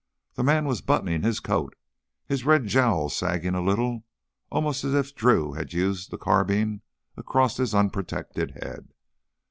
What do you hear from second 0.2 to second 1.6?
The man was buttoning his